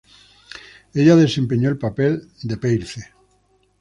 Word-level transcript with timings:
Ella 0.95 1.15
desempeñó 1.15 1.69
el 1.69 1.77
papel 1.77 2.31
de 2.41 2.57
Peirce. 2.57 3.11